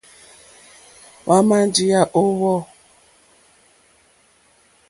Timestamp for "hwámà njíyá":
1.23-2.01